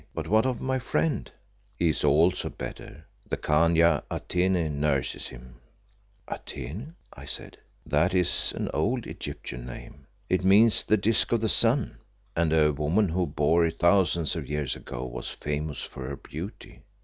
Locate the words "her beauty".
16.09-16.81